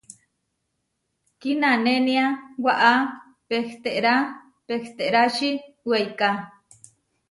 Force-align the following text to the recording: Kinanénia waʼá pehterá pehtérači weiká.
Kinanénia 1.39 2.25
waʼá 2.63 2.93
pehterá 3.47 4.15
pehtérači 4.67 5.51
weiká. 5.89 6.29